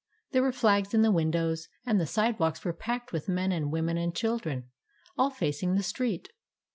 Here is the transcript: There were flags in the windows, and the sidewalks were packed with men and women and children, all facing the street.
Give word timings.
There 0.31 0.41
were 0.41 0.51
flags 0.51 0.95
in 0.95 1.03
the 1.03 1.11
windows, 1.11 1.67
and 1.85 2.01
the 2.01 2.07
sidewalks 2.07 2.65
were 2.65 2.73
packed 2.73 3.13
with 3.13 3.29
men 3.29 3.51
and 3.51 3.71
women 3.71 3.97
and 3.99 4.15
children, 4.15 4.67
all 5.15 5.29
facing 5.29 5.75
the 5.75 5.83
street. 5.83 6.29